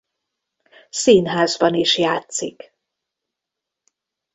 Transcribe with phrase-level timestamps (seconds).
[0.89, 2.73] Színházban is játszik.